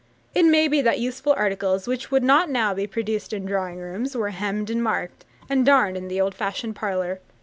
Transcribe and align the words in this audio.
It 0.33 0.45
may 0.45 0.67
be 0.67 0.81
that 0.81 0.97
useful 0.97 1.35
articles, 1.37 1.85
which 1.87 2.09
would 2.09 2.23
not 2.23 2.49
now 2.49 2.73
be 2.73 2.87
produced 2.87 3.33
in 3.33 3.45
drawing 3.45 3.77
rooms, 3.77 4.17
were 4.17 4.31
hemmed, 4.31 4.71
and 4.71 4.81
marked, 4.83 5.25
and 5.47 5.63
darned 5.63 5.95
in 5.95 6.07
the 6.07 6.19
old 6.19 6.33
fashioned 6.33 6.75
parlour. 6.75 7.19